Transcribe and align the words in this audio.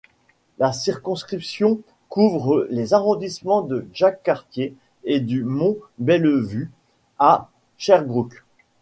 La 0.57 0.73
circonscription 0.73 1.79
couvre 2.09 2.65
les 2.71 2.95
arrondissements 2.95 3.61
de 3.61 3.85
Jacques-Cartier 3.93 4.73
et 5.03 5.19
du 5.19 5.43
Mont-Bellevue 5.43 6.71
à 7.19 7.51
Sherbrooke. 7.77 8.43